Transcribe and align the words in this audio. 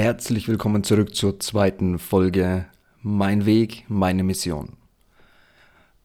Herzlich 0.00 0.46
willkommen 0.46 0.84
zurück 0.84 1.16
zur 1.16 1.40
zweiten 1.40 1.98
Folge 1.98 2.66
Mein 3.02 3.46
Weg, 3.46 3.84
meine 3.88 4.22
Mission. 4.22 4.76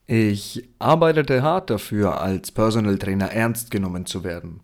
Ich 0.08 0.68
arbeitete 0.80 1.44
hart 1.44 1.70
dafür, 1.70 2.20
als 2.20 2.50
Personal 2.50 2.98
Trainer 2.98 3.30
ernst 3.30 3.70
genommen 3.70 4.04
zu 4.04 4.24
werden. 4.24 4.62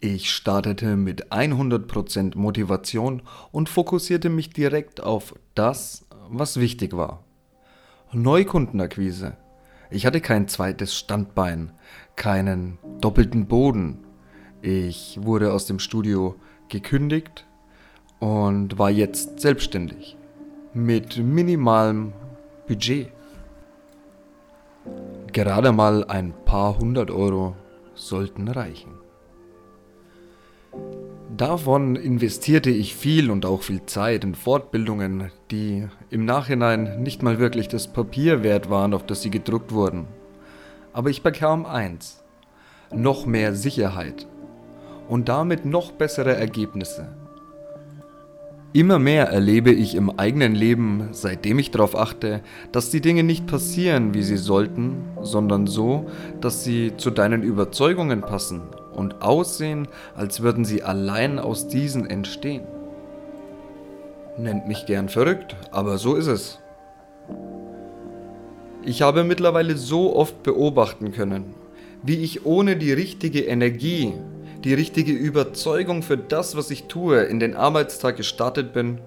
Ich 0.00 0.32
startete 0.32 0.96
mit 0.96 1.30
100% 1.30 2.36
Motivation 2.36 3.22
und 3.52 3.68
fokussierte 3.68 4.30
mich 4.30 4.50
direkt 4.50 5.00
auf 5.00 5.36
das, 5.54 6.04
was 6.28 6.58
wichtig 6.58 6.96
war. 6.96 7.22
Neukundenakquise. 8.10 9.36
Ich 9.92 10.06
hatte 10.06 10.20
kein 10.20 10.48
zweites 10.48 10.96
Standbein, 10.96 11.70
keinen 12.16 12.78
doppelten 13.00 13.46
Boden. 13.46 13.98
Ich 14.60 15.20
wurde 15.22 15.52
aus 15.52 15.66
dem 15.66 15.78
Studio 15.78 16.34
gekündigt 16.68 17.46
und 18.22 18.78
war 18.78 18.88
jetzt 18.88 19.40
selbstständig 19.40 20.16
mit 20.72 21.16
minimalem 21.18 22.12
Budget. 22.68 23.08
Gerade 25.32 25.72
mal 25.72 26.04
ein 26.04 26.32
paar 26.44 26.78
hundert 26.78 27.10
Euro 27.10 27.56
sollten 27.94 28.46
reichen. 28.46 28.92
Davon 31.36 31.96
investierte 31.96 32.70
ich 32.70 32.94
viel 32.94 33.28
und 33.28 33.44
auch 33.44 33.62
viel 33.62 33.86
Zeit 33.86 34.22
in 34.22 34.36
Fortbildungen, 34.36 35.32
die 35.50 35.88
im 36.10 36.24
Nachhinein 36.24 37.02
nicht 37.02 37.24
mal 37.24 37.40
wirklich 37.40 37.66
das 37.66 37.92
Papier 37.92 38.44
wert 38.44 38.70
waren, 38.70 38.94
auf 38.94 39.04
das 39.04 39.22
sie 39.22 39.30
gedruckt 39.30 39.72
wurden. 39.72 40.06
Aber 40.92 41.10
ich 41.10 41.24
bekam 41.24 41.66
eins, 41.66 42.22
noch 42.94 43.26
mehr 43.26 43.52
Sicherheit 43.56 44.28
und 45.08 45.28
damit 45.28 45.64
noch 45.64 45.90
bessere 45.90 46.36
Ergebnisse. 46.36 47.16
Immer 48.74 48.98
mehr 48.98 49.28
erlebe 49.28 49.70
ich 49.70 49.94
im 49.94 50.18
eigenen 50.18 50.54
Leben, 50.54 51.08
seitdem 51.12 51.58
ich 51.58 51.70
darauf 51.70 51.94
achte, 51.94 52.40
dass 52.72 52.90
die 52.90 53.02
Dinge 53.02 53.22
nicht 53.22 53.46
passieren, 53.46 54.14
wie 54.14 54.22
sie 54.22 54.38
sollten, 54.38 55.04
sondern 55.20 55.66
so, 55.66 56.06
dass 56.40 56.64
sie 56.64 56.96
zu 56.96 57.10
deinen 57.10 57.42
Überzeugungen 57.42 58.22
passen 58.22 58.62
und 58.94 59.20
aussehen, 59.20 59.88
als 60.16 60.40
würden 60.40 60.64
sie 60.64 60.82
allein 60.82 61.38
aus 61.38 61.68
diesen 61.68 62.08
entstehen. 62.08 62.62
Nennt 64.38 64.66
mich 64.66 64.86
gern 64.86 65.10
verrückt, 65.10 65.54
aber 65.70 65.98
so 65.98 66.14
ist 66.14 66.28
es. 66.28 66.58
Ich 68.84 69.02
habe 69.02 69.22
mittlerweile 69.22 69.76
so 69.76 70.16
oft 70.16 70.42
beobachten 70.42 71.12
können, 71.12 71.54
wie 72.02 72.16
ich 72.16 72.46
ohne 72.46 72.76
die 72.76 72.92
richtige 72.92 73.40
Energie, 73.40 74.14
die 74.64 74.74
richtige 74.74 75.12
Überzeugung 75.12 76.02
für 76.02 76.16
das, 76.16 76.56
was 76.56 76.70
ich 76.70 76.84
tue, 76.84 77.22
in 77.22 77.40
den 77.40 77.56
Arbeitstag 77.56 78.16
gestartet 78.16 78.72
bin 78.72 78.98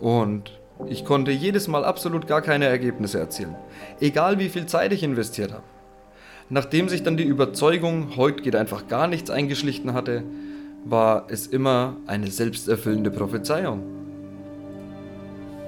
und 0.00 0.58
ich 0.88 1.04
konnte 1.04 1.30
jedes 1.30 1.68
Mal 1.68 1.84
absolut 1.84 2.26
gar 2.26 2.42
keine 2.42 2.64
Ergebnisse 2.66 3.18
erzielen, 3.18 3.54
egal 4.00 4.38
wie 4.38 4.48
viel 4.48 4.66
Zeit 4.66 4.92
ich 4.92 5.02
investiert 5.02 5.52
habe. 5.52 5.62
Nachdem 6.48 6.88
sich 6.88 7.02
dann 7.02 7.16
die 7.16 7.24
Überzeugung, 7.24 8.16
heute 8.16 8.42
geht 8.42 8.56
einfach 8.56 8.88
gar 8.88 9.06
nichts 9.06 9.30
eingeschlichen 9.30 9.94
hatte, 9.94 10.22
war 10.84 11.26
es 11.28 11.46
immer 11.46 11.96
eine 12.06 12.30
selbsterfüllende 12.30 13.10
Prophezeiung. 13.10 13.82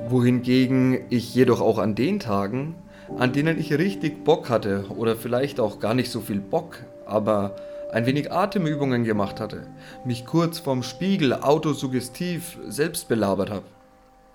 Wohingegen 0.09 1.00
ich 1.11 1.34
jedoch 1.34 1.61
auch 1.61 1.78
an 1.78 1.95
den 1.95 2.19
Tagen, 2.19 2.75
an 3.17 3.33
denen 3.33 3.59
ich 3.59 3.72
richtig 3.72 4.25
Bock 4.25 4.50
hatte 4.50 4.87
oder 4.89 5.17
vielleicht 5.17 5.61
auch 5.61 5.78
gar 5.78 5.95
nicht 5.95 6.11
so 6.11 6.20
viel 6.20 6.41
Bock, 6.41 6.78
aber 7.06 7.55
ein 7.95 8.06
wenig 8.06 8.33
Atemübungen 8.33 9.05
gemacht 9.05 9.39
hatte, 9.39 9.69
mich 10.05 10.27
kurz 10.27 10.59
vorm 10.59 10.83
Spiegel 10.83 11.33
autosuggestiv 11.33 12.59
selbst 12.67 13.06
belabert 13.06 13.50
habe, 13.50 13.67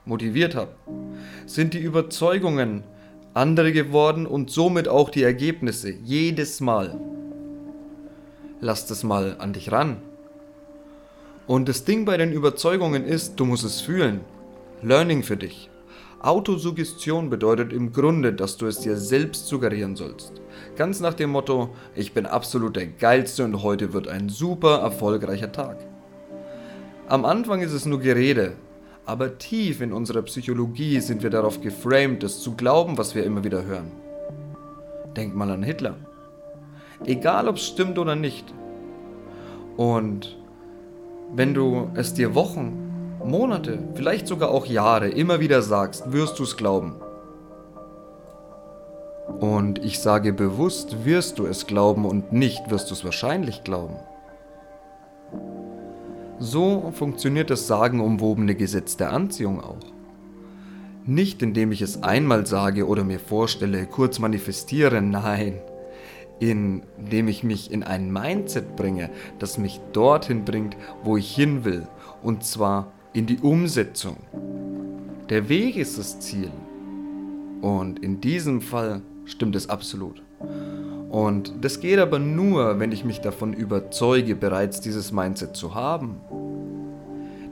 motiviert 0.06 0.56
habe, 0.56 0.72
sind 1.46 1.74
die 1.74 1.80
Überzeugungen 1.80 2.86
andere 3.34 3.74
geworden 3.74 4.26
und 4.26 4.50
somit 4.50 4.88
auch 4.88 5.10
die 5.10 5.24
Ergebnisse 5.24 5.90
jedes 5.92 6.62
Mal. 6.62 6.98
Lass 8.62 8.86
das 8.88 9.04
mal 9.04 9.36
an 9.40 9.52
dich 9.52 9.74
ran. 9.74 9.98
Und 11.46 11.68
das 11.68 11.84
Ding 11.84 12.06
bei 12.06 12.16
den 12.16 12.32
Überzeugungen 12.32 13.04
ist, 13.04 13.42
du 13.42 13.46
musst 13.46 13.66
es 13.66 13.82
fühlen. 13.82 14.22
Learning 14.82 15.22
für 15.22 15.36
dich. 15.36 15.70
Autosuggestion 16.22 17.30
bedeutet 17.30 17.72
im 17.72 17.94
Grunde, 17.94 18.34
dass 18.34 18.58
du 18.58 18.66
es 18.66 18.80
dir 18.80 18.98
selbst 18.98 19.48
suggerieren 19.48 19.96
sollst. 19.96 20.34
Ganz 20.76 21.00
nach 21.00 21.14
dem 21.14 21.30
Motto, 21.30 21.70
ich 21.96 22.14
bin 22.14 22.26
absolut 22.26 22.76
der 22.76 22.88
Geilste 22.88 23.46
und 23.46 23.64
heute 23.64 23.94
wird 23.94 24.10
ein 24.10 24.28
super 24.28 24.80
erfolgreicher 24.80 25.52
Tag. 25.52 25.78
Am 27.08 27.24
Anfang 27.24 27.62
ist 27.62 27.72
es 27.72 27.86
nur 27.86 28.00
Gerede, 28.00 28.54
aber 29.06 29.38
tief 29.38 29.80
in 29.80 29.94
unserer 29.94 30.22
Psychologie 30.24 31.00
sind 31.00 31.24
wir 31.24 31.30
darauf 31.30 31.62
geframed, 31.62 32.24
es 32.24 32.42
zu 32.42 32.54
glauben, 32.56 32.98
was 32.98 33.16
wir 33.16 33.24
immer 33.24 33.44
wieder 33.46 33.64
hören. 33.64 33.92
Denk 35.16 35.36
mal 35.36 35.50
an 35.50 35.64
Hitler. 35.64 35.96
Egal 37.06 37.48
ob 37.48 37.56
es 37.56 37.66
stimmt 37.66 37.98
oder 37.98 38.16
nicht. 38.16 38.54
Und 39.78 40.38
wenn 41.34 41.54
du 41.54 41.90
es 41.96 42.14
dir 42.14 42.36
Wochen, 42.36 42.89
Monate, 43.24 43.80
vielleicht 43.96 44.28
sogar 44.28 44.50
auch 44.50 44.66
Jahre 44.66 45.10
immer 45.10 45.40
wieder 45.40 45.62
sagst, 45.62 46.12
wirst 46.12 46.40
du 46.40 46.44
es 46.44 46.58
glauben. 46.58 46.96
Und 49.40 49.84
ich 49.84 50.00
sage 50.00 50.34
bewusst, 50.34 51.06
wirst 51.06 51.40
du 51.40 51.46
es 51.46 51.68
glauben 51.68 52.06
und 52.06 52.34
nicht 52.34 52.72
wirst 52.72 52.90
du 52.90 52.94
es 52.94 53.06
wahrscheinlich 53.06 53.64
glauben. 53.64 53.96
So 56.40 56.92
funktioniert 56.96 57.50
das 57.50 57.68
sagenumwobene 57.68 58.56
Gesetz 58.56 58.98
der 58.98 59.12
Anziehung 59.12 59.62
auch. 59.62 59.78
Nicht 61.06 61.42
indem 61.42 61.72
ich 61.72 61.82
es 61.82 62.04
einmal 62.04 62.46
sage 62.46 62.88
oder 62.88 63.04
mir 63.04 63.20
vorstelle, 63.20 63.86
kurz 63.86 64.20
manifestiere, 64.20 65.02
nein, 65.02 65.60
indem 66.40 67.28
ich 67.28 67.44
mich 67.44 67.72
in 67.72 67.84
ein 67.84 68.12
Mindset 68.12 68.76
bringe, 68.76 69.10
das 69.40 69.58
mich 69.58 69.82
dorthin 69.92 70.46
bringt, 70.46 70.78
wo 71.04 71.18
ich 71.18 71.36
hin 71.36 71.66
will, 71.66 71.88
und 72.24 72.44
zwar 72.44 72.94
in 73.20 73.26
die 73.26 73.40
Umsetzung. 73.40 74.16
Der 75.28 75.50
Weg 75.50 75.76
ist 75.76 75.98
das 75.98 76.22
Ziel. 76.22 76.50
Und 77.60 78.00
in 78.00 78.22
diesem 78.22 78.62
Fall 78.62 79.02
stimmt 79.26 79.58
es 79.58 79.68
absolut. 79.68 80.24
Und 81.10 81.54
das 81.60 81.82
geht 81.82 82.00
aber 82.00 82.18
nur, 82.18 82.80
wenn 82.80 82.94
ich 82.94 83.04
mich 83.04 83.20
davon 83.20 83.52
überzeuge, 83.52 84.38
bereits 84.38 84.80
dieses 84.80 85.12
Mindset 85.12 85.58
zu 85.58 85.76
haben. 85.76 86.22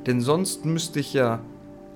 Denn 0.05 0.21
sonst 0.21 0.63
müsste 0.63 1.01
ich 1.01 1.13
ja 1.13 1.41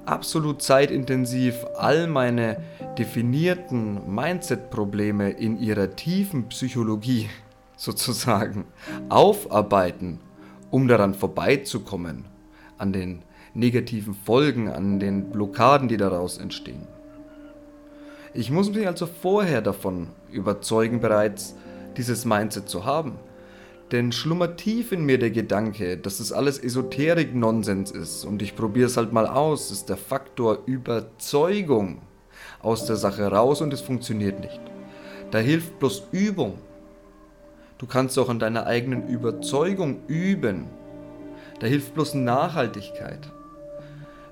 absolut 0.06 0.62
zeitintensiv 0.62 1.66
all 1.78 2.08
meine 2.08 2.58
definierten 2.98 4.14
Mindset-Probleme 4.14 5.30
in 5.30 5.58
ihrer 5.58 5.96
tiefen 5.96 6.50
Psychologie 6.50 7.30
sozusagen 7.78 8.66
aufarbeiten, 9.08 10.20
um 10.72 10.90
daran 10.90 11.14
vorbeizukommen, 11.14 12.26
an 12.78 12.92
den 12.92 13.22
negativen 13.54 14.14
Folgen, 14.14 14.70
an 14.70 15.00
den 15.00 15.30
Blockaden, 15.30 15.88
die 15.88 15.98
daraus 15.98 16.38
entstehen. 16.38 16.88
Ich 18.34 18.50
muss 18.50 18.72
mich 18.72 18.88
also 18.88 19.08
vorher 19.08 19.62
davon 19.62 20.08
überzeugen, 20.32 21.02
bereits 21.02 21.56
dieses 21.98 22.24
Mindset 22.24 22.70
zu 22.70 22.86
haben. 22.86 23.20
Denn 23.92 24.14
schlummert 24.14 24.58
tief 24.58 24.94
in 24.94 25.06
mir 25.06 25.20
der 25.20 25.32
Gedanke, 25.32 25.98
dass 25.98 26.22
es 26.22 26.32
alles 26.32 26.58
Esoterik-Nonsens 26.58 27.92
ist 27.92 28.24
und 28.24 28.42
ich 28.42 28.56
probiere 28.56 28.88
es 28.88 28.96
halt 28.96 29.12
mal 29.12 29.28
aus, 29.28 29.70
ist 29.70 29.90
der 29.90 29.98
Faktor 29.98 30.60
Überzeugung 30.66 32.02
aus 32.62 32.86
der 32.86 32.96
Sache 32.96 33.28
raus 33.28 33.60
und 33.60 33.74
es 33.74 33.82
funktioniert 33.82 34.40
nicht. 34.40 34.62
Da 35.32 35.40
hilft 35.40 35.78
bloß 35.80 36.04
Übung. 36.12 36.58
Du 37.80 37.86
kannst 37.86 38.18
auch 38.18 38.30
an 38.30 38.40
deiner 38.40 38.66
eigenen 38.66 39.10
Überzeugung 39.10 40.00
üben. 40.08 40.68
Da 41.60 41.68
hilft 41.68 41.94
bloß 41.94 42.14
Nachhaltigkeit. 42.14 43.30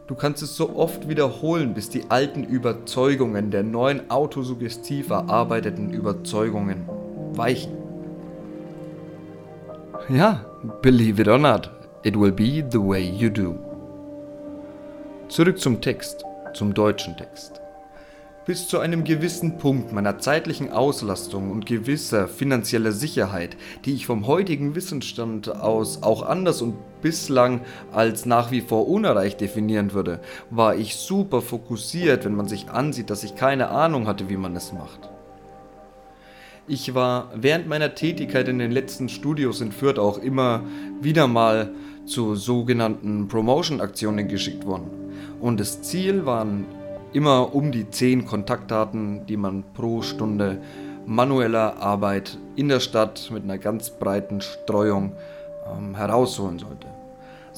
Du 0.09 0.16
kannst 0.16 0.42
es 0.42 0.58
so 0.58 0.75
oft 0.75 1.08
wiederholen, 1.08 1.76
bis 1.76 1.88
die 1.88 2.09
alten 2.09 2.44
Überzeugungen 2.44 3.52
der 3.52 3.61
neuen 3.61 4.09
autosuggestiv 4.09 5.11
erarbeiteten 5.11 5.94
Überzeugungen 5.94 6.90
weichen. 7.34 7.73
Ja, 10.09 10.44
believe 10.82 11.22
it 11.22 11.28
or 11.28 11.38
not, 11.38 11.70
it 12.02 12.20
will 12.20 12.32
be 12.32 12.67
the 12.72 12.79
way 12.79 13.08
you 13.08 13.29
do. 13.29 13.53
Zurück 15.28 15.59
zum 15.59 15.79
Text, 15.79 16.26
zum 16.55 16.73
deutschen 16.73 17.16
Text. 17.16 17.62
Bis 18.47 18.67
zu 18.67 18.79
einem 18.79 19.03
gewissen 19.03 19.59
Punkt 19.59 19.94
meiner 19.94 20.17
zeitlichen 20.17 20.72
Auslastung 20.72 21.52
und 21.52 21.67
gewisser 21.67 22.28
finanzieller 22.28 22.94
Sicherheit, 22.94 23.55
die 23.85 23.94
ich 23.94 24.08
vom 24.08 24.26
heutigen 24.26 24.73
Wissensstand 24.73 25.55
aus 25.55 26.02
auch 26.02 26.23
anders 26.23 26.64
und 26.64 26.73
bislang 27.01 27.61
als 27.91 28.25
nach 28.25 28.51
wie 28.51 28.61
vor 28.61 28.87
unerreicht 28.87 29.41
definieren 29.41 29.93
würde, 29.93 30.19
war 30.49 30.75
ich 30.75 30.96
super 30.96 31.41
fokussiert, 31.41 32.25
wenn 32.25 32.35
man 32.35 32.47
sich 32.47 32.69
ansieht, 32.69 33.09
dass 33.09 33.23
ich 33.23 33.35
keine 33.35 33.69
Ahnung 33.69 34.07
hatte, 34.07 34.29
wie 34.29 34.37
man 34.37 34.55
es 34.55 34.73
macht. 34.73 35.09
Ich 36.67 36.93
war 36.93 37.31
während 37.34 37.67
meiner 37.67 37.96
Tätigkeit 37.96 38.47
in 38.47 38.59
den 38.59 38.72
letzten 38.72 39.09
Studios 39.09 39.59
in 39.59 39.72
Fürth 39.72 39.97
auch 39.97 40.19
immer 40.19 40.61
wieder 41.01 41.28
mal 41.28 41.72
zu 42.05 42.35
sogenannten 42.35 43.28
Promotion-Aktionen 43.28 44.28
geschickt 44.28 44.66
worden 44.66 44.90
Und 45.40 45.59
das 45.59 45.81
Ziel 45.81 46.25
waren 46.25 46.66
immer 47.13 47.55
um 47.55 47.72
die 47.72 47.90
10 47.90 48.25
Kontaktdaten, 48.25 49.25
die 49.25 49.37
man 49.37 49.63
pro 49.73 50.02
Stunde 50.02 50.61
manueller 51.05 51.78
Arbeit 51.81 52.37
in 52.55 52.69
der 52.69 52.79
Stadt 52.79 53.31
mit 53.31 53.43
einer 53.43 53.57
ganz 53.57 53.90
breiten 53.90 54.41
Streuung 54.41 55.13
ähm, 55.72 55.95
herausholen 55.95 56.59
sollte. 56.59 56.87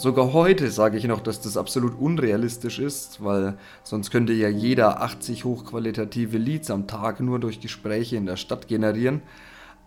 Sogar 0.02 0.34
heute 0.34 0.72
sage 0.72 0.98
ich 0.98 1.04
noch, 1.04 1.20
dass 1.22 1.42
das 1.42 1.58
absolut 1.58 1.94
unrealistisch 2.00 2.80
ist, 2.80 3.24
weil 3.24 3.54
sonst 3.84 4.10
könnte 4.10 4.34
ja 4.34 4.50
jeder 4.50 5.04
80 5.04 5.46
hochqualitative 5.46 6.40
Leads 6.40 6.72
am 6.72 6.88
Tag 6.88 7.20
nur 7.20 7.38
durch 7.38 7.60
Gespräche 7.60 8.16
in 8.16 8.26
der 8.26 8.36
Stadt 8.36 8.68
generieren. 8.68 9.22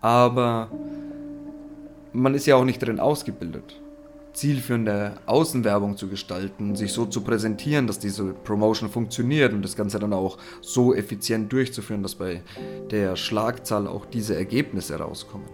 Aber 0.01 0.69
man 2.13 2.33
ist 2.37 2.47
ja 2.47 2.55
auch 2.55 2.65
nicht 2.65 2.79
drin 2.79 3.01
ausgebildet 3.01 3.81
zielführende 4.35 5.13
Außenwerbung 5.27 5.97
zu 5.97 6.09
gestalten, 6.09 6.75
sich 6.75 6.93
so 6.93 7.07
zu 7.07 7.21
präsentieren, 7.21 7.87
dass 7.87 8.01
diese 8.01 8.35
Promotion 8.35 8.91
funktioniert 8.91 9.53
und 9.53 9.63
das 9.63 9.77
Ganze 9.77 10.01
dann 10.01 10.13
auch 10.13 10.39
so 10.61 10.93
effizient 10.93 11.53
durchzuführen, 11.53 12.03
dass 12.03 12.17
bei 12.17 12.43
der 12.91 13.15
Schlagzahl 13.15 13.87
auch 13.87 14.07
diese 14.07 14.35
Ergebnisse 14.35 14.97
rauskommen. 14.97 15.47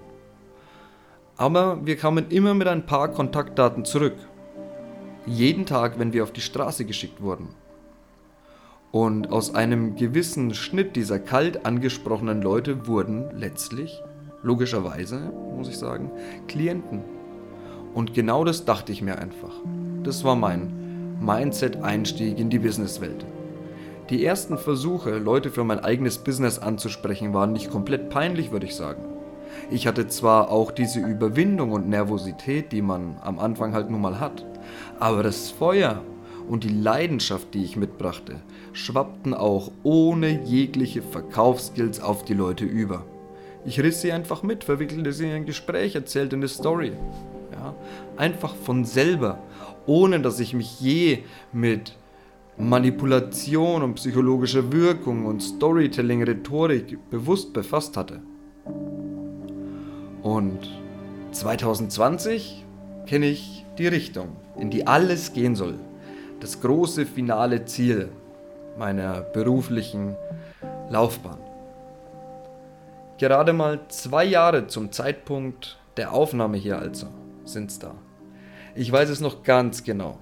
Aber 1.41 1.87
wir 1.87 1.97
kamen 1.97 2.29
immer 2.29 2.53
mit 2.53 2.69
ein 2.69 2.85
paar 2.85 3.09
Kontaktdaten 3.09 3.87
zurück. 3.87 4.15
Jeden 5.27 5.67
Tag, 5.67 5.99
wenn 5.99 6.13
wir 6.13 6.23
auf 6.23 6.33
die 6.33 6.41
Straße 6.41 6.85
geschickt 6.85 7.21
wurden. 7.21 7.49
Und 8.91 9.31
aus 9.31 9.55
einem 9.55 9.95
gewissen 9.95 10.55
Schnitt 10.55 10.97
dieser 10.97 11.19
kalt 11.19 11.65
angesprochenen 11.65 12.43
Leute 12.43 12.87
wurden 12.87 13.31
letztlich, 13.37 14.03
logischerweise, 14.43 15.33
muss 15.57 15.69
ich 15.69 15.79
sagen, 15.79 16.11
Klienten. 16.49 17.03
Und 17.95 18.15
genau 18.15 18.45
das 18.45 18.65
dachte 18.65 18.93
ich 18.93 19.03
mir 19.03 19.19
einfach. 19.19 19.53
Das 20.03 20.25
war 20.25 20.37
mein 20.37 21.19
Mindset-Einstieg 21.21 22.39
in 22.39 22.49
die 22.49 22.59
Businesswelt. 22.59 23.27
Die 24.09 24.25
ersten 24.25 24.59
Versuche, 24.59 25.19
Leute 25.19 25.51
für 25.51 25.63
mein 25.63 25.81
eigenes 25.81 26.19
Business 26.19 26.59
anzusprechen, 26.59 27.35
waren 27.35 27.53
nicht 27.53 27.71
komplett 27.71 28.11
peinlich, 28.11 28.51
würde 28.51 28.67
ich 28.67 28.75
sagen. 28.75 29.05
Ich 29.71 29.87
hatte 29.87 30.09
zwar 30.09 30.51
auch 30.51 30.73
diese 30.73 30.99
Überwindung 30.99 31.73
und 31.73 31.89
Nervosität, 31.89 32.73
die 32.73 32.83
man 32.83 33.19
am 33.21 33.39
Anfang 33.39 33.75
halt 33.75 33.91
nun 33.91 34.01
mal 34.01 34.19
hat, 34.19 34.45
aber 34.99 35.23
das 35.23 35.51
Feuer 35.51 36.03
und 36.49 36.65
die 36.65 36.69
Leidenschaft, 36.69 37.55
die 37.55 37.65
ich 37.65 37.77
mitbrachte, 37.77 38.41
schwappten 38.73 39.35
auch 39.35 39.71
ohne 39.83 40.43
jegliche 40.45 41.03
Verkaufsskills 41.03 42.01
auf 42.01 42.25
die 42.25 42.35
Leute 42.35 42.65
über. 42.65 43.05
Ich 43.65 43.81
riss 43.81 44.01
sie 44.01 44.13
einfach 44.13 44.43
mit, 44.43 44.65
verwickelte 44.65 45.13
sie 45.13 45.27
in 45.27 45.33
ein 45.33 45.47
Gespräch, 45.47 45.95
erzählte 45.95 46.37
eine 46.37 46.49
Story. 46.49 46.93
Ja? 47.53 47.75
Einfach 48.17 48.55
von 48.55 48.85
selber, 48.85 49.39
ohne 49.87 50.21
dass 50.21 50.41
ich 50.41 50.55
mich 50.55 50.81
je 50.81 51.19
mit 51.53 51.97
Manipulation 52.57 53.83
und 53.83 53.95
psychologischer 53.95 54.73
Wirkung 54.73 55.27
und 55.27 55.43
Storytelling, 55.43 56.23
Rhetorik 56.23 56.99
bewusst 57.11 57.53
befasst 57.53 57.97
hatte. 57.97 58.21
Und 60.23 60.59
2020 61.33 62.65
kenne 63.07 63.27
ich 63.27 63.65
die 63.79 63.89
Richtung, 63.89 64.37
in 64.57 64.71
die 64.71 64.87
alles 64.87 65.33
gehen 65.33 65.57
soll. 65.57 65.79
Das 66.41 66.61
große 66.61 67.07
finale 67.07 67.65
Ziel 67.65 68.09
meiner 68.79 69.21
beruflichen 69.21 70.17
Laufbahn. 70.89 71.39
Gerade 73.19 73.53
mal 73.53 73.81
zwei 73.89 74.25
Jahre 74.25 74.67
zum 74.67 74.93
Zeitpunkt 74.93 75.79
der 75.97 76.13
Aufnahme 76.13 76.57
hier 76.57 76.79
also 76.79 77.07
sind's 77.45 77.79
da. 77.79 77.95
Ich 78.75 78.91
weiß 78.91 79.11
es 79.11 79.21
noch 79.21 79.43
ganz 79.43 79.85
genau. 79.85 80.19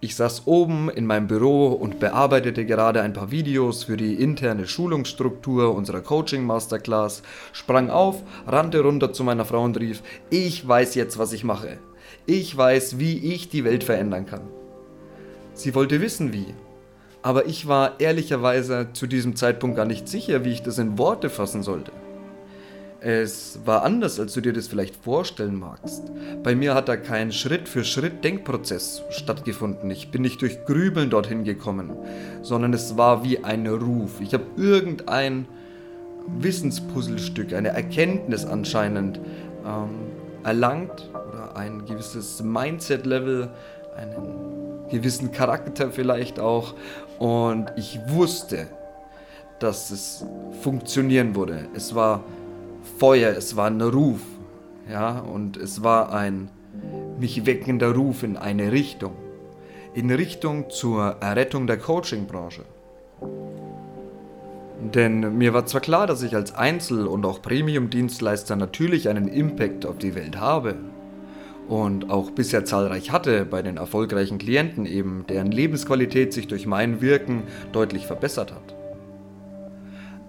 Ich 0.00 0.14
saß 0.14 0.42
oben 0.46 0.90
in 0.90 1.06
meinem 1.06 1.26
Büro 1.26 1.68
und 1.68 2.00
bearbeitete 2.00 2.66
gerade 2.66 3.00
ein 3.00 3.12
paar 3.12 3.30
Videos 3.30 3.84
für 3.84 3.96
die 3.96 4.14
interne 4.14 4.66
Schulungsstruktur 4.66 5.74
unserer 5.74 6.00
Coaching 6.00 6.44
Masterclass, 6.44 7.22
sprang 7.52 7.88
auf, 7.88 8.22
rannte 8.46 8.80
runter 8.80 9.12
zu 9.12 9.24
meiner 9.24 9.44
Frau 9.44 9.62
und 9.62 9.80
rief, 9.80 10.02
ich 10.28 10.66
weiß 10.66 10.96
jetzt, 10.96 11.18
was 11.18 11.32
ich 11.32 11.44
mache. 11.44 11.78
Ich 12.26 12.56
weiß, 12.56 12.98
wie 12.98 13.32
ich 13.32 13.48
die 13.48 13.62
Welt 13.64 13.84
verändern 13.84 14.26
kann. 14.26 14.42
Sie 15.54 15.74
wollte 15.74 16.00
wissen, 16.00 16.32
wie. 16.32 16.54
Aber 17.22 17.46
ich 17.46 17.68
war 17.68 18.00
ehrlicherweise 18.00 18.88
zu 18.92 19.06
diesem 19.06 19.36
Zeitpunkt 19.36 19.76
gar 19.76 19.86
nicht 19.86 20.08
sicher, 20.08 20.44
wie 20.44 20.52
ich 20.52 20.62
das 20.62 20.78
in 20.78 20.98
Worte 20.98 21.30
fassen 21.30 21.62
sollte. 21.62 21.92
Es 23.00 23.60
war 23.64 23.84
anders, 23.84 24.18
als 24.18 24.34
du 24.34 24.40
dir 24.40 24.52
das 24.52 24.66
vielleicht 24.66 24.96
vorstellen 24.96 25.58
magst. 25.58 26.10
Bei 26.42 26.56
mir 26.56 26.74
hat 26.74 26.88
da 26.88 26.96
kein 26.96 27.30
Schritt-für-Schritt-Denkprozess 27.30 29.04
stattgefunden. 29.10 29.88
Ich 29.90 30.10
bin 30.10 30.22
nicht 30.22 30.42
durch 30.42 30.64
Grübeln 30.64 31.10
dorthin 31.10 31.44
gekommen, 31.44 31.92
sondern 32.42 32.72
es 32.72 32.96
war 32.96 33.22
wie 33.22 33.44
ein 33.44 33.66
Ruf. 33.68 34.20
Ich 34.20 34.34
habe 34.34 34.44
irgendein 34.56 35.46
Wissenspuzzlestück, 36.26 37.52
eine 37.52 37.68
Erkenntnis 37.68 38.44
anscheinend 38.44 39.20
ähm, 39.64 39.90
erlangt 40.42 41.08
oder 41.36 41.56
ein 41.56 41.84
gewisses 41.84 42.42
Mindset-Level, 42.42 43.50
einen 43.96 44.88
gewissen 44.90 45.32
Charakter 45.32 45.90
vielleicht 45.90 46.40
auch. 46.40 46.74
Und 47.18 47.66
ich 47.76 48.00
wusste, 48.08 48.66
dass 49.58 49.90
es 49.90 50.24
funktionieren 50.62 51.34
würde. 51.36 51.68
Es 51.74 51.94
war 51.94 52.24
Feuer, 52.98 53.34
es 53.36 53.56
war 53.56 53.66
ein 53.66 53.80
Ruf. 53.80 54.20
Ja, 54.90 55.18
und 55.18 55.56
es 55.56 55.82
war 55.82 56.12
ein 56.12 56.48
mich 57.18 57.44
weckender 57.44 57.92
Ruf 57.94 58.22
in 58.22 58.36
eine 58.36 58.70
Richtung. 58.70 59.12
In 59.94 60.10
Richtung 60.10 60.70
zur 60.70 61.16
Errettung 61.20 61.66
der 61.66 61.78
Coaching-Branche. 61.78 62.62
Denn 64.94 65.36
mir 65.38 65.54
war 65.54 65.66
zwar 65.66 65.80
klar, 65.80 66.06
dass 66.06 66.22
ich 66.22 66.36
als 66.36 66.54
Einzel- 66.54 67.06
und 67.06 67.24
auch 67.24 67.42
Premium-Dienstleister 67.42 68.56
natürlich 68.56 69.08
einen 69.08 69.26
Impact 69.26 69.86
auf 69.86 69.98
die 69.98 70.14
Welt 70.14 70.38
habe 70.38 70.76
und 71.68 72.10
auch 72.10 72.30
bisher 72.30 72.64
zahlreich 72.64 73.10
hatte 73.10 73.44
bei 73.44 73.62
den 73.62 73.76
erfolgreichen 73.76 74.38
Klienten 74.38 74.86
eben, 74.86 75.24
deren 75.28 75.50
Lebensqualität 75.50 76.32
sich 76.32 76.46
durch 76.46 76.66
mein 76.66 77.00
Wirken 77.00 77.44
deutlich 77.72 78.06
verbessert 78.06 78.52
hat. 78.52 78.74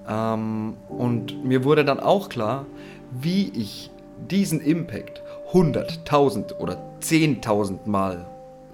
Ähm, 0.08 0.78
und 0.90 1.44
mir 1.46 1.64
wurde 1.64 1.86
dann 1.86 2.00
auch 2.00 2.30
klar, 2.30 2.66
wie 3.12 3.52
ich 3.56 3.92
diesen 4.30 4.62
Impact 4.62 5.22
100.000 5.52 6.58
oder 6.58 6.82
10.000 7.02 7.88
Mal 7.88 8.28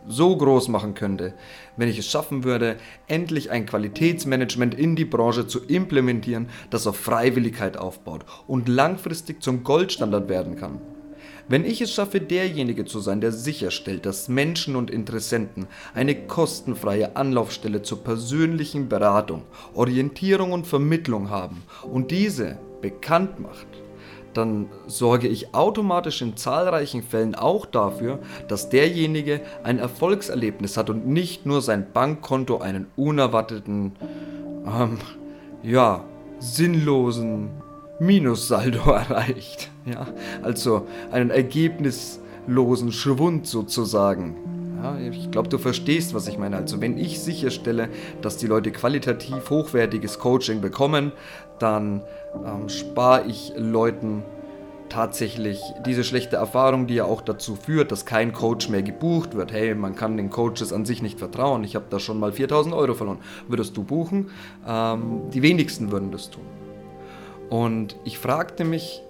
so 0.08 0.36
groß 0.36 0.68
machen 0.68 0.96
könnte, 0.96 1.34
wenn 1.78 1.88
ich 1.88 1.98
es 1.98 2.08
schaffen 2.08 2.44
würde, 2.44 2.76
endlich 3.08 3.52
ein 3.52 3.66
Qualitätsmanagement 3.66 4.76
in 4.76 4.96
die 4.96 5.06
Branche 5.06 5.48
zu 5.48 5.64
implementieren, 5.64 6.50
das 6.70 6.88
auf 6.88 6.98
Freiwilligkeit 6.98 7.78
aufbaut 7.78 8.26
und 8.48 8.68
langfristig 8.68 9.42
zum 9.42 9.64
Goldstandard 9.64 10.28
werden 10.28 10.56
kann. 10.58 10.82
Wenn 11.50 11.66
ich 11.66 11.82
es 11.82 11.92
schaffe, 11.92 12.22
derjenige 12.22 12.86
zu 12.86 13.00
sein, 13.00 13.20
der 13.20 13.34
sicherstellt, 13.34 14.06
dass 14.06 14.30
Menschen 14.30 14.78
und 14.78 14.90
Interessenten 14.90 15.68
eine 15.94 16.16
kostenfreie 16.16 17.18
Anlaufstelle 17.18 17.82
zur 17.82 18.04
persönlichen 18.04 18.88
Beratung, 18.88 19.44
Orientierung 19.74 20.54
und 20.54 20.66
Vermittlung 20.66 21.30
haben 21.30 21.64
und 21.84 22.12
diese 22.12 22.58
bekannt 22.82 23.42
macht, 23.42 23.68
dann 24.34 24.70
sorge 24.88 25.28
ich 25.28 25.54
automatisch 25.54 26.22
in 26.22 26.38
zahlreichen 26.38 27.04
Fällen 27.04 27.36
auch 27.36 27.66
dafür, 27.66 28.20
dass 28.48 28.70
derjenige 28.70 29.42
ein 29.64 29.80
Erfolgserlebnis 29.80 30.78
hat 30.78 30.90
und 30.90 31.08
nicht 31.08 31.46
nur 31.46 31.62
sein 31.62 31.88
Bankkonto 31.94 32.60
einen 32.60 32.88
unerwarteten, 32.96 33.94
ähm, 34.66 34.98
ja, 35.62 36.06
sinnlosen 36.40 37.50
Minussaldo 38.00 38.80
erreicht. 38.92 39.73
Ja, 39.86 40.08
also 40.42 40.88
einen 41.12 41.30
ergebnislosen 41.30 42.92
Schwund 42.92 43.48
sozusagen. 43.48 44.36
Ja, 44.82 44.98
ich 44.98 45.32
glaube, 45.32 45.50
du 45.50 45.58
verstehst, 45.58 46.14
was 46.14 46.28
ich 46.28 46.38
meine. 46.38 46.58
Also 46.58 46.82
wenn 46.82 46.98
ich 46.98 47.22
sicherstelle, 47.22 47.90
dass 48.22 48.38
die 48.38 48.48
Leute 48.48 48.72
qualitativ 48.72 49.50
hochwertiges 49.50 50.20
Coaching 50.20 50.60
bekommen, 50.60 51.14
dann 51.60 52.02
ähm, 52.46 52.68
spare 52.68 53.26
ich 53.28 53.54
Leuten 53.56 54.24
tatsächlich 54.90 55.62
diese 55.86 56.04
schlechte 56.04 56.36
Erfahrung, 56.36 56.86
die 56.86 56.96
ja 56.96 57.06
auch 57.06 57.22
dazu 57.22 57.56
führt, 57.56 57.92
dass 57.92 58.06
kein 58.06 58.34
Coach 58.34 58.70
mehr 58.70 58.84
gebucht 58.84 59.36
wird. 59.36 59.52
Hey, 59.52 59.74
man 59.74 59.96
kann 59.96 60.18
den 60.18 60.30
Coaches 60.30 60.72
an 60.72 60.86
sich 60.86 61.02
nicht 61.02 61.18
vertrauen. 61.18 61.64
Ich 61.64 61.76
habe 61.76 61.86
da 61.90 62.00
schon 62.00 62.20
mal 62.20 62.32
4000 62.32 62.76
Euro 62.76 62.94
verloren. 62.94 63.20
Würdest 63.48 63.76
du 63.76 63.84
buchen? 63.84 64.30
Ähm, 64.68 65.22
die 65.34 65.42
wenigsten 65.42 65.92
würden 65.92 66.12
das 66.12 66.30
tun. 66.30 66.44
Und 67.50 67.96
ich 68.04 68.20
fragte 68.20 68.66
mich, 68.66 69.02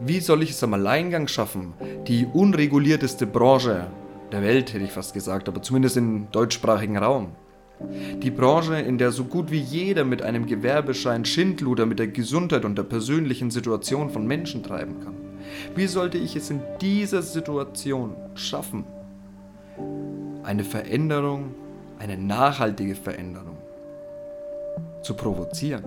wie 0.00 0.20
soll 0.20 0.42
ich 0.42 0.50
es 0.50 0.62
am 0.62 0.74
Alleingang 0.74 1.28
schaffen, 1.28 1.74
die 2.06 2.26
unregulierteste 2.26 3.26
Branche 3.26 3.86
der 4.32 4.42
Welt, 4.42 4.72
hätte 4.72 4.84
ich 4.84 4.90
fast 4.90 5.14
gesagt, 5.14 5.48
aber 5.48 5.62
zumindest 5.62 5.96
im 5.96 6.30
deutschsprachigen 6.32 6.96
Raum. 6.96 7.32
Die 8.22 8.30
Branche, 8.30 8.76
in 8.76 8.98
der 8.98 9.10
so 9.12 9.24
gut 9.24 9.50
wie 9.50 9.60
jeder 9.60 10.04
mit 10.04 10.22
einem 10.22 10.46
Gewerbeschein 10.46 11.24
Schindluder 11.24 11.86
mit 11.86 11.98
der 11.98 12.08
Gesundheit 12.08 12.64
und 12.64 12.76
der 12.76 12.84
persönlichen 12.84 13.50
Situation 13.50 14.10
von 14.10 14.26
Menschen 14.26 14.62
treiben 14.62 15.00
kann. 15.00 15.14
Wie 15.74 15.86
sollte 15.86 16.18
ich 16.18 16.36
es 16.36 16.50
in 16.50 16.62
dieser 16.80 17.22
Situation 17.22 18.14
schaffen, 18.34 18.84
eine 20.42 20.64
Veränderung 20.64 21.54
eine 21.98 22.18
nachhaltige 22.18 22.94
Veränderung 22.94 23.56
zu 25.02 25.14
provozieren. 25.14 25.84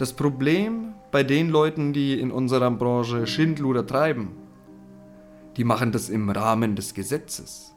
Das 0.00 0.14
Problem 0.14 0.94
bei 1.10 1.22
den 1.22 1.50
Leuten, 1.50 1.92
die 1.92 2.18
in 2.18 2.30
unserer 2.30 2.70
Branche 2.70 3.26
Schindluder 3.26 3.86
treiben, 3.86 4.30
die 5.58 5.64
machen 5.64 5.92
das 5.92 6.08
im 6.08 6.30
Rahmen 6.30 6.74
des 6.74 6.94
Gesetzes. 6.94 7.74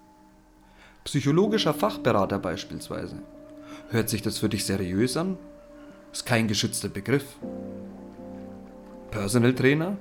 Psychologischer 1.03 1.74
Fachberater 1.74 2.39
beispielsweise. 2.39 3.22
Hört 3.89 4.08
sich 4.08 4.22
das 4.22 4.38
für 4.38 4.48
dich 4.48 4.63
seriös 4.63 5.18
an? 5.18 5.38
Ist 6.13 6.25
kein 6.25 6.48
geschützter 6.48 6.88
Begriff. 6.88 7.25
Personal 9.12 9.53
Trainer? 9.53 9.98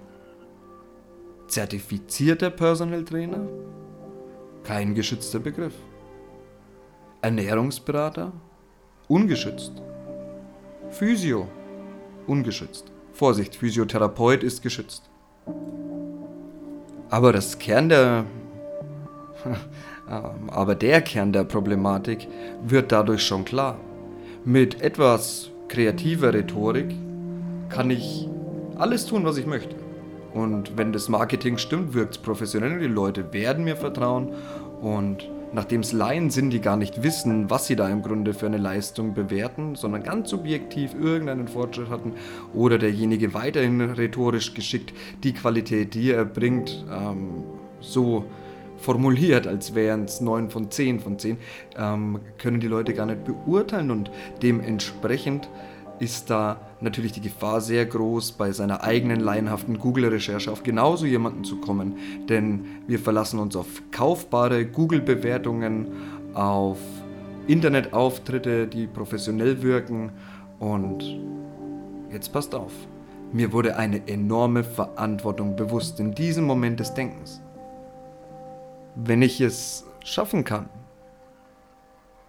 Zertifizierter 1.49 2.51
Personal 2.51 3.05
Trainer? 3.05 3.49
Kein 4.63 4.95
geschützter 4.95 5.41
Begriff. 5.41 5.75
Ernährungsberater? 7.21 8.31
Ungeschützt. 9.09 9.73
Physio? 10.91 11.49
Ungeschützt. 12.27 12.93
Vorsicht, 13.13 13.57
Physiotherapeut 13.57 14.43
ist 14.43 14.63
geschützt. 14.63 15.11
Aber 17.11 17.33
das 17.33 17.59
Kern 17.59 17.89
der. 17.89 18.25
Aber 20.49 20.75
der 20.75 21.01
Kern 21.01 21.33
der 21.33 21.45
Problematik 21.45 22.29
wird 22.65 22.93
dadurch 22.93 23.23
schon 23.23 23.45
klar. 23.45 23.79
Mit 24.45 24.83
etwas 24.83 25.51
kreativer 25.69 26.35
Rhetorik 26.35 26.95
kann 27.69 27.91
ich 27.91 28.29
alles 28.77 29.07
tun, 29.07 29.25
was 29.25 29.37
ich 29.37 29.47
möchte. 29.47 29.77
Und 30.35 30.77
wenn 30.77 30.93
das 30.93 31.09
Marketing 31.09 31.59
stimmt, 31.59 31.95
wirkt 31.95 32.17
es 32.17 32.19
professionell. 32.19 32.79
Die 32.79 32.87
Leute 32.87 33.33
werden 33.33 33.65
mir 33.65 33.77
vertrauen. 33.77 34.35
Und 34.81 35.29
nachdem 35.53 35.81
es 35.81 35.93
Laien 35.93 36.31
sind, 36.31 36.51
die 36.51 36.61
gar 36.61 36.77
nicht 36.77 37.03
wissen, 37.03 37.51
was 37.51 37.67
sie 37.67 37.77
da 37.77 37.89
im 37.89 38.03
Grunde 38.03 38.35
für 38.35 38.47
eine 38.47 38.59
Leistung 38.59 39.15
bewerten, 39.15 39.75
sondern 39.75 40.03
ganz 40.03 40.31
subjektiv 40.31 40.95
irgendeinen 40.95 41.49
Fortschritt 41.49 41.91
hatten 41.91 42.15
oder 42.55 42.79
derjenige 42.79 43.35
weiterhin 43.35 43.81
rhetorisch 43.81 44.55
geschickt 44.55 44.93
die 45.23 45.33
Qualität, 45.33 45.95
die 45.95 46.11
er 46.11 46.25
bringt, 46.25 46.85
ähm, 46.91 47.45
so 47.81 48.25
formuliert, 48.79 49.47
als 49.47 49.75
wären 49.75 50.05
es 50.05 50.21
9 50.21 50.51
von 50.51 50.71
10 50.71 51.01
von 51.01 51.19
10, 51.19 51.37
ähm, 51.77 52.21
können 52.39 52.61
die 52.61 52.67
Leute 52.67 52.95
gar 52.95 53.07
nicht 53.07 53.25
beurteilen 53.25 53.91
und 53.91 54.11
dementsprechend 54.43 55.49
ist 55.99 56.31
da 56.31 56.61
natürlich 56.81 57.13
die 57.13 57.21
Gefahr 57.21 57.61
sehr 57.61 57.87
groß, 57.87 58.33
bei 58.33 58.53
seiner 58.53 58.83
eigenen 58.83 59.21
laienhaften 59.21 59.79
Google-Recherche 59.79 60.51
auf 60.51 60.63
genauso 60.63 61.07
jemanden 61.07 61.45
zu 61.45 61.61
kommen. 61.61 61.97
Denn 62.29 62.65
wir 62.87 62.99
verlassen 62.99 63.39
uns 63.39 63.57
auf 63.57 63.69
kaufbare 63.91 64.67
Google-Bewertungen, 64.67 65.89
auf 66.35 66.79
Internetauftritte, 67.47 68.67
die 68.67 68.87
professionell 68.87 69.63
wirken. 69.63 70.13
Und 70.59 71.21
jetzt 72.11 72.33
passt 72.33 72.55
auf. 72.55 72.73
Mir 73.33 73.53
wurde 73.53 73.77
eine 73.77 74.07
enorme 74.09 74.63
Verantwortung 74.63 75.57
bewusst 75.57 75.99
in 76.01 76.15
diesem 76.15 76.45
Moment 76.45 76.81
des 76.81 76.93
Denkens. 76.95 77.41
Wenn 78.95 79.23
ich 79.23 79.41
es 79.41 79.87
schaffen 80.05 80.45
kann, 80.45 80.69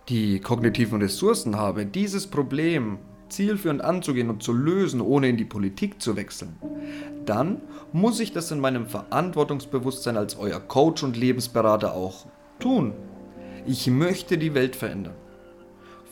die 0.09 0.39
kognitiven 0.39 1.01
Ressourcen 1.01 1.57
habe, 1.57 1.85
dieses 1.85 2.27
Problem 2.27 2.99
zielführend 3.29 3.81
anzugehen 3.81 4.29
und 4.29 4.43
zu 4.43 4.53
lösen, 4.53 5.01
ohne 5.01 5.29
in 5.29 5.37
die 5.37 5.45
Politik 5.45 6.01
zu 6.01 6.15
wechseln, 6.15 6.55
dann 7.25 7.61
muss 7.91 8.19
ich 8.19 8.31
das 8.33 8.51
in 8.51 8.59
meinem 8.59 8.87
Verantwortungsbewusstsein 8.87 10.17
als 10.17 10.37
euer 10.37 10.59
Coach 10.59 11.03
und 11.03 11.17
Lebensberater 11.17 11.93
auch 11.93 12.25
tun. 12.59 12.93
Ich 13.65 13.87
möchte 13.87 14.37
die 14.37 14.53
Welt 14.53 14.75
verändern. 14.75 15.15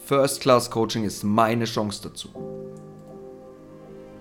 First 0.06 0.42
Class 0.42 0.72
Coaching 0.72 1.04
ist 1.04 1.24
meine 1.24 1.66
Chance 1.66 2.02
dazu. 2.04 2.30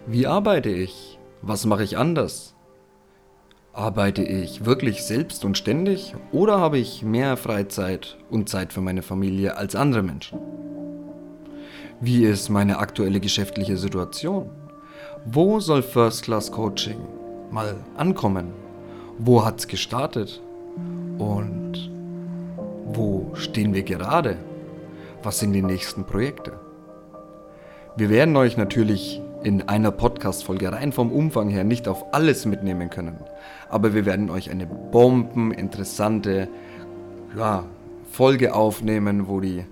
Wie 0.06 0.26
arbeite 0.26 0.70
ich? 0.70 1.18
Was 1.42 1.64
mache 1.66 1.84
ich 1.84 1.96
anders? 1.96 2.54
Arbeite 3.72 4.22
ich 4.22 4.64
wirklich 4.64 5.04
selbst 5.04 5.44
und 5.44 5.56
ständig 5.56 6.14
oder 6.32 6.58
habe 6.58 6.78
ich 6.78 7.02
mehr 7.02 7.36
Freizeit 7.36 8.18
und 8.28 8.48
Zeit 8.48 8.72
für 8.72 8.80
meine 8.80 9.02
Familie 9.02 9.56
als 9.56 9.76
andere 9.76 10.02
Menschen? 10.02 10.38
Wie 12.02 12.24
ist 12.24 12.48
meine 12.48 12.78
aktuelle 12.78 13.20
geschäftliche 13.20 13.76
Situation? 13.76 14.48
Wo 15.26 15.60
soll 15.60 15.82
First 15.82 16.22
Class 16.22 16.50
Coaching 16.50 16.96
mal 17.50 17.74
ankommen? 17.94 18.54
Wo 19.18 19.44
hat's 19.44 19.68
gestartet? 19.68 20.40
Und 21.18 21.90
wo 22.86 23.32
stehen 23.34 23.74
wir 23.74 23.82
gerade? 23.82 24.38
Was 25.22 25.40
sind 25.40 25.52
die 25.52 25.60
nächsten 25.60 26.04
Projekte? 26.04 26.58
Wir 27.96 28.08
werden 28.08 28.34
euch 28.34 28.56
natürlich 28.56 29.20
in 29.42 29.68
einer 29.68 29.90
Podcast-Folge 29.90 30.72
rein 30.72 30.92
vom 30.92 31.12
Umfang 31.12 31.50
her 31.50 31.64
nicht 31.64 31.86
auf 31.86 32.14
alles 32.14 32.46
mitnehmen 32.46 32.88
können, 32.88 33.18
aber 33.68 33.92
wir 33.92 34.06
werden 34.06 34.30
euch 34.30 34.50
eine 34.50 34.64
bombeninteressante 34.66 36.48
ja, 37.36 37.64
Folge 38.10 38.54
aufnehmen, 38.54 39.28
wo 39.28 39.40
die 39.40 39.66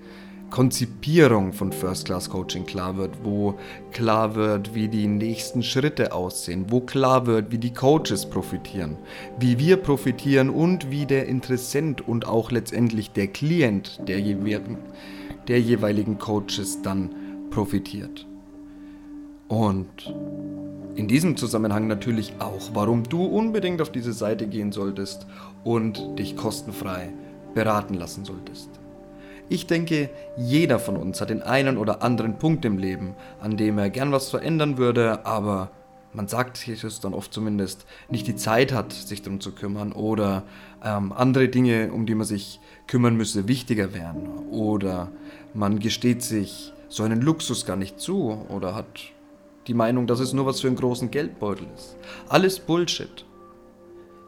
Konzipierung 0.50 1.52
von 1.52 1.72
First 1.72 2.06
Class 2.06 2.30
Coaching 2.30 2.64
klar 2.64 2.96
wird, 2.96 3.12
wo 3.22 3.58
klar 3.92 4.34
wird, 4.34 4.74
wie 4.74 4.88
die 4.88 5.06
nächsten 5.06 5.62
Schritte 5.62 6.12
aussehen, 6.12 6.66
wo 6.68 6.80
klar 6.80 7.26
wird, 7.26 7.52
wie 7.52 7.58
die 7.58 7.72
Coaches 7.72 8.26
profitieren, 8.26 8.96
wie 9.38 9.58
wir 9.58 9.76
profitieren 9.76 10.50
und 10.50 10.90
wie 10.90 11.06
der 11.06 11.26
Interessent 11.26 12.06
und 12.06 12.26
auch 12.26 12.50
letztendlich 12.50 13.10
der 13.10 13.28
Klient 13.28 14.00
der 14.08 14.20
jeweiligen, 14.20 14.78
der 15.48 15.60
jeweiligen 15.60 16.18
Coaches 16.18 16.80
dann 16.82 17.10
profitiert. 17.50 18.26
Und 19.48 20.14
in 20.94 21.08
diesem 21.08 21.36
Zusammenhang 21.36 21.86
natürlich 21.86 22.34
auch, 22.38 22.70
warum 22.74 23.04
du 23.04 23.24
unbedingt 23.24 23.80
auf 23.80 23.92
diese 23.92 24.12
Seite 24.12 24.46
gehen 24.46 24.72
solltest 24.72 25.26
und 25.64 26.18
dich 26.18 26.36
kostenfrei 26.36 27.12
beraten 27.54 27.94
lassen 27.94 28.24
solltest. 28.24 28.77
Ich 29.48 29.66
denke, 29.66 30.10
jeder 30.36 30.78
von 30.78 30.96
uns 30.96 31.20
hat 31.20 31.30
den 31.30 31.42
einen 31.42 31.78
oder 31.78 32.02
anderen 32.02 32.38
Punkt 32.38 32.64
im 32.64 32.76
Leben, 32.78 33.14
an 33.40 33.56
dem 33.56 33.78
er 33.78 33.88
gern 33.88 34.12
was 34.12 34.28
verändern 34.28 34.76
würde, 34.76 35.24
aber 35.24 35.70
man 36.12 36.28
sagt 36.28 36.56
sich 36.56 36.84
es 36.84 37.00
dann 37.00 37.14
oft 37.14 37.32
zumindest, 37.32 37.86
nicht 38.10 38.26
die 38.26 38.36
Zeit 38.36 38.72
hat, 38.72 38.92
sich 38.92 39.22
darum 39.22 39.40
zu 39.40 39.52
kümmern 39.52 39.92
oder 39.92 40.42
ähm, 40.84 41.12
andere 41.12 41.48
Dinge, 41.48 41.92
um 41.92 42.06
die 42.06 42.14
man 42.14 42.26
sich 42.26 42.60
kümmern 42.86 43.16
müsse, 43.16 43.48
wichtiger 43.48 43.94
wären. 43.94 44.28
Oder 44.50 45.10
man 45.54 45.78
gesteht 45.78 46.22
sich 46.22 46.72
so 46.88 47.02
einen 47.02 47.20
Luxus 47.20 47.66
gar 47.66 47.76
nicht 47.76 48.00
zu 48.00 48.46
oder 48.48 48.74
hat 48.74 48.86
die 49.66 49.74
Meinung, 49.74 50.06
dass 50.06 50.20
es 50.20 50.32
nur 50.32 50.46
was 50.46 50.60
für 50.60 50.66
einen 50.66 50.76
großen 50.76 51.10
Geldbeutel 51.10 51.66
ist. 51.74 51.96
Alles 52.28 52.58
Bullshit. 52.58 53.24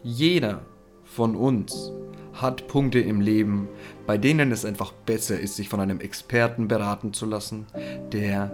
Jeder 0.02 0.62
von 1.04 1.34
uns 1.34 1.92
hat 2.40 2.68
Punkte 2.68 3.00
im 3.00 3.20
Leben, 3.20 3.68
bei 4.06 4.18
denen 4.18 4.52
es 4.52 4.64
einfach 4.64 4.92
besser 4.92 5.38
ist, 5.38 5.56
sich 5.56 5.68
von 5.68 5.80
einem 5.80 6.00
Experten 6.00 6.68
beraten 6.68 7.12
zu 7.12 7.26
lassen, 7.26 7.66
der 8.12 8.50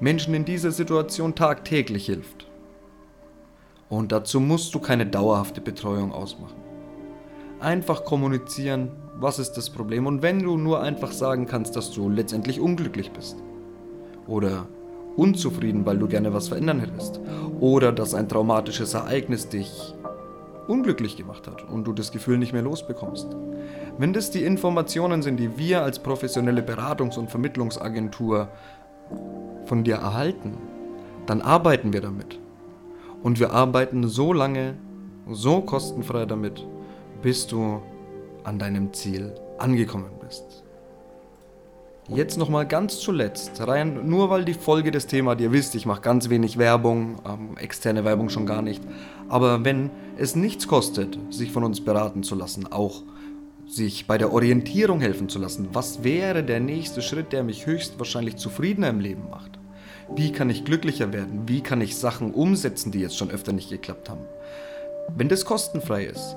Menschen 0.00 0.34
in 0.34 0.44
dieser 0.44 0.70
Situation 0.70 1.34
tagtäglich 1.34 2.06
hilft. 2.06 2.46
Und 3.88 4.12
dazu 4.12 4.40
musst 4.40 4.74
du 4.74 4.80
keine 4.80 5.06
dauerhafte 5.06 5.60
Betreuung 5.60 6.12
ausmachen. 6.12 6.56
Einfach 7.60 8.04
kommunizieren, 8.04 8.90
was 9.16 9.38
ist 9.38 9.52
das 9.52 9.70
Problem 9.70 10.06
und 10.06 10.22
wenn 10.22 10.42
du 10.42 10.56
nur 10.56 10.82
einfach 10.82 11.12
sagen 11.12 11.46
kannst, 11.46 11.76
dass 11.76 11.92
du 11.92 12.08
letztendlich 12.08 12.60
unglücklich 12.60 13.12
bist 13.12 13.36
oder 14.26 14.66
unzufrieden, 15.16 15.86
weil 15.86 15.98
du 15.98 16.08
gerne 16.08 16.34
was 16.34 16.48
verändern 16.48 16.80
hättest 16.80 17.20
oder 17.60 17.92
dass 17.92 18.14
ein 18.14 18.28
traumatisches 18.28 18.94
Ereignis 18.94 19.48
dich 19.48 19.94
unglücklich 20.68 21.16
gemacht 21.16 21.46
hat 21.46 21.68
und 21.68 21.84
du 21.84 21.92
das 21.92 22.12
Gefühl 22.12 22.38
nicht 22.38 22.52
mehr 22.52 22.62
losbekommst. 22.62 23.28
Wenn 23.98 24.12
das 24.12 24.30
die 24.30 24.44
Informationen 24.44 25.22
sind, 25.22 25.38
die 25.38 25.56
wir 25.58 25.82
als 25.82 25.98
professionelle 25.98 26.62
Beratungs- 26.62 27.18
und 27.18 27.30
Vermittlungsagentur 27.30 28.48
von 29.66 29.84
dir 29.84 29.96
erhalten, 29.96 30.56
dann 31.26 31.40
arbeiten 31.40 31.92
wir 31.92 32.00
damit. 32.00 32.38
Und 33.22 33.40
wir 33.40 33.52
arbeiten 33.52 34.08
so 34.08 34.32
lange, 34.32 34.74
so 35.30 35.60
kostenfrei 35.60 36.26
damit, 36.26 36.66
bis 37.22 37.46
du 37.46 37.80
an 38.42 38.58
deinem 38.58 38.92
Ziel 38.92 39.34
angekommen 39.58 40.10
bist. 40.20 40.63
Jetzt 42.08 42.36
nochmal 42.36 42.66
ganz 42.66 42.98
zuletzt, 42.98 43.66
rein 43.66 44.06
nur 44.06 44.28
weil 44.28 44.44
die 44.44 44.52
Folge 44.52 44.90
des 44.90 45.06
Themas, 45.06 45.40
ihr 45.40 45.52
wisst, 45.52 45.74
ich 45.74 45.86
mache 45.86 46.02
ganz 46.02 46.28
wenig 46.28 46.58
Werbung, 46.58 47.16
ähm, 47.26 47.56
externe 47.56 48.04
Werbung 48.04 48.28
schon 48.28 48.44
gar 48.44 48.60
nicht, 48.60 48.82
aber 49.30 49.64
wenn 49.64 49.90
es 50.18 50.36
nichts 50.36 50.68
kostet, 50.68 51.18
sich 51.30 51.50
von 51.50 51.64
uns 51.64 51.82
beraten 51.82 52.22
zu 52.22 52.34
lassen, 52.34 52.70
auch 52.70 53.02
sich 53.66 54.06
bei 54.06 54.18
der 54.18 54.34
Orientierung 54.34 55.00
helfen 55.00 55.30
zu 55.30 55.38
lassen, 55.38 55.70
was 55.72 56.04
wäre 56.04 56.44
der 56.44 56.60
nächste 56.60 57.00
Schritt, 57.00 57.32
der 57.32 57.42
mich 57.42 57.64
höchstwahrscheinlich 57.64 58.36
zufriedener 58.36 58.90
im 58.90 59.00
Leben 59.00 59.30
macht? 59.30 59.52
Wie 60.14 60.30
kann 60.30 60.50
ich 60.50 60.66
glücklicher 60.66 61.14
werden? 61.14 61.44
Wie 61.46 61.62
kann 61.62 61.80
ich 61.80 61.96
Sachen 61.96 62.34
umsetzen, 62.34 62.92
die 62.92 63.00
jetzt 63.00 63.16
schon 63.16 63.30
öfter 63.30 63.52
nicht 63.52 63.70
geklappt 63.70 64.10
haben? 64.10 64.26
Wenn 65.16 65.30
das 65.30 65.46
kostenfrei 65.46 66.04
ist, 66.04 66.36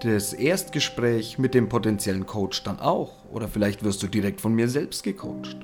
das 0.00 0.32
Erstgespräch 0.32 1.38
mit 1.38 1.54
dem 1.54 1.68
potenziellen 1.68 2.26
Coach 2.26 2.62
dann 2.62 2.80
auch. 2.80 3.12
Oder 3.30 3.48
vielleicht 3.48 3.84
wirst 3.84 4.02
du 4.02 4.06
direkt 4.06 4.40
von 4.40 4.54
mir 4.54 4.68
selbst 4.68 5.02
gecoacht. 5.02 5.56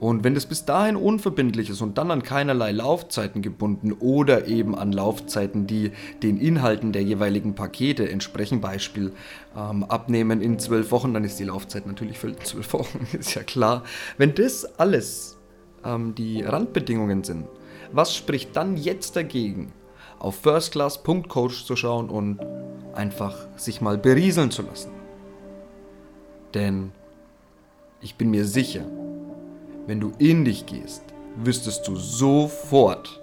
Und 0.00 0.22
wenn 0.22 0.34
das 0.34 0.46
bis 0.46 0.64
dahin 0.64 0.94
unverbindlich 0.94 1.70
ist 1.70 1.82
und 1.82 1.98
dann 1.98 2.12
an 2.12 2.22
keinerlei 2.22 2.70
Laufzeiten 2.70 3.42
gebunden 3.42 3.92
oder 3.92 4.46
eben 4.46 4.76
an 4.76 4.92
Laufzeiten, 4.92 5.66
die 5.66 5.90
den 6.22 6.38
Inhalten 6.38 6.92
der 6.92 7.02
jeweiligen 7.02 7.54
Pakete 7.54 8.08
entsprechen, 8.08 8.60
Beispiel 8.60 9.12
ähm, 9.56 9.82
abnehmen 9.82 10.40
in 10.40 10.58
zwölf 10.60 10.92
Wochen, 10.92 11.14
dann 11.14 11.24
ist 11.24 11.40
die 11.40 11.44
Laufzeit 11.44 11.86
natürlich 11.86 12.18
für 12.18 12.34
zwölf 12.44 12.72
Wochen, 12.74 13.08
ist 13.18 13.34
ja 13.34 13.42
klar. 13.42 13.82
Wenn 14.18 14.34
das 14.34 14.78
alles 14.78 15.36
ähm, 15.84 16.14
die 16.14 16.42
Randbedingungen 16.42 17.24
sind, 17.24 17.46
was 17.90 18.14
spricht 18.14 18.54
dann 18.54 18.76
jetzt 18.76 19.16
dagegen, 19.16 19.72
auf 20.18 20.36
firstclass.coach 20.36 21.64
zu 21.64 21.76
schauen 21.76 22.10
und 22.10 22.40
einfach 22.94 23.36
sich 23.56 23.80
mal 23.80 23.98
berieseln 23.98 24.50
zu 24.50 24.62
lassen? 24.62 24.90
Denn 26.54 26.92
ich 28.00 28.16
bin 28.16 28.30
mir 28.30 28.44
sicher, 28.44 28.84
wenn 29.86 30.00
du 30.00 30.12
in 30.18 30.44
dich 30.44 30.66
gehst, 30.66 31.02
wüsstest 31.36 31.86
du 31.88 31.96
sofort, 31.96 33.20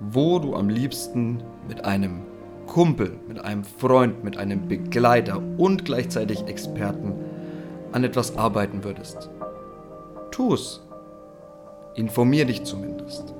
wo 0.00 0.38
du 0.38 0.54
am 0.54 0.68
liebsten 0.68 1.42
mit 1.68 1.84
einem 1.84 2.22
Kumpel, 2.66 3.18
mit 3.28 3.44
einem 3.44 3.64
Freund, 3.64 4.24
mit 4.24 4.36
einem 4.36 4.68
Begleiter 4.68 5.40
und 5.58 5.84
gleichzeitig 5.84 6.44
Experten 6.46 7.12
an 7.92 8.04
etwas 8.04 8.36
arbeiten 8.36 8.84
würdest. 8.84 9.30
Tu 10.30 10.54
es. 10.54 10.80
Informier 11.94 12.44
dich 12.44 12.64
zumindest. 12.64 13.34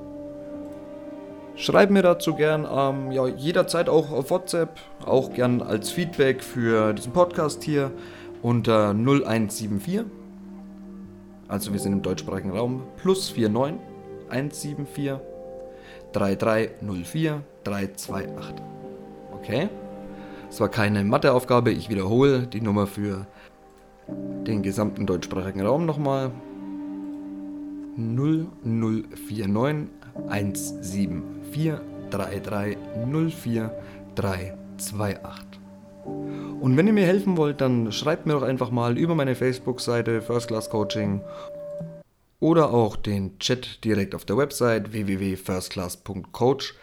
Schreib 1.56 1.90
mir 1.90 2.02
dazu 2.02 2.34
gern 2.34 2.66
ähm, 2.70 3.12
ja, 3.12 3.26
jederzeit 3.26 3.88
auch 3.88 4.10
auf 4.10 4.30
WhatsApp, 4.30 4.80
auch 5.04 5.32
gern 5.32 5.62
als 5.62 5.90
Feedback 5.90 6.42
für 6.42 6.92
diesen 6.92 7.12
Podcast 7.12 7.62
hier 7.62 7.92
unter 8.42 8.90
0174 8.90 10.04
also 11.48 11.72
wir 11.72 11.78
sind 11.78 11.92
im 11.92 12.02
deutschsprachigen 12.02 12.50
Raum, 12.50 12.82
plus 12.96 13.32
49 13.36 13.78
174 14.28 15.20
3304 16.12 17.42
328. 17.64 18.54
Okay? 19.32 19.68
Es 20.48 20.60
war 20.60 20.68
keine 20.68 21.04
Matheaufgabe, 21.04 21.70
ich 21.70 21.90
wiederhole 21.90 22.46
die 22.46 22.60
Nummer 22.60 22.86
für 22.86 23.26
den 24.08 24.62
gesamten 24.62 25.06
deutschsprachigen 25.06 25.60
Raum 25.60 25.86
nochmal. 25.86 26.30
0049 27.96 29.90
174 30.28 31.10
3304 32.10 33.70
328. 34.14 35.60
Und 36.60 36.76
wenn 36.76 36.86
ihr 36.86 36.92
mir 36.92 37.06
helfen 37.06 37.36
wollt, 37.36 37.60
dann 37.60 37.92
schreibt 37.92 38.26
mir 38.26 38.32
doch 38.34 38.42
einfach 38.42 38.70
mal 38.70 38.98
über 38.98 39.14
meine 39.14 39.34
Facebook-Seite 39.34 40.22
First 40.22 40.48
Class 40.48 40.70
Coaching 40.70 41.20
oder 42.40 42.72
auch 42.72 42.96
den 42.96 43.38
Chat 43.38 43.84
direkt 43.84 44.14
auf 44.14 44.24
der 44.24 44.36
Website 44.36 44.92
www.firstclass.coach 44.92 46.74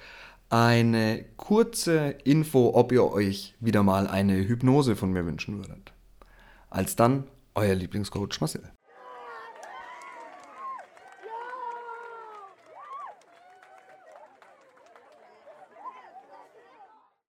eine 0.49 1.23
kurze 1.37 2.15
Info, 2.23 2.71
ob 2.73 2.91
ihr 2.91 3.05
euch 3.05 3.55
wieder 3.59 3.83
mal 3.83 4.07
eine 4.07 4.35
Hypnose 4.35 4.95
von 4.95 5.13
mir 5.13 5.25
wünschen 5.25 5.57
würdet. 5.57 5.93
Als 6.69 6.95
dann, 6.95 7.25
euer 7.55 7.75
Lieblingscoach 7.75 8.41
Marcel. 8.41 8.63